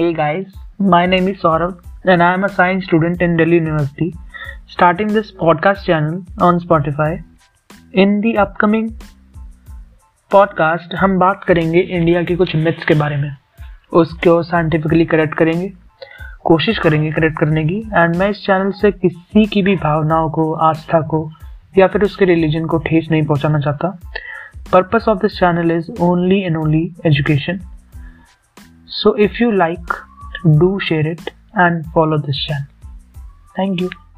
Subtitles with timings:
[0.00, 0.46] Hey guys,
[0.78, 4.14] my name is Saurav and I am a science student in Delhi University
[4.66, 7.22] starting this podcast channel on Spotify.
[7.92, 8.86] In the upcoming
[10.30, 13.30] podcast हम बात करेंगे India के कुछ myths के बारे में
[13.92, 15.68] उसको साइंटिफिकली करेक्ट करेंगे
[16.44, 20.52] कोशिश करेंगे करेक्ट करने की एंड मैं इस चैनल से किसी की भी भावनाओं को
[20.68, 21.20] आस्था को
[21.78, 23.98] या फिर उसके रिलीजन को ठेस नहीं पहुंचाना चाहता
[24.72, 27.60] purpose of this channel is only and only education
[28.92, 29.92] so if you like
[30.44, 32.66] do share it and follow this channel
[33.56, 33.90] thank you